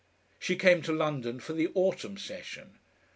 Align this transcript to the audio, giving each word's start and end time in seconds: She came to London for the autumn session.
She 0.39 0.55
came 0.55 0.81
to 0.81 0.91
London 0.93 1.39
for 1.39 1.53
the 1.53 1.69
autumn 1.75 2.17
session. 2.17 2.79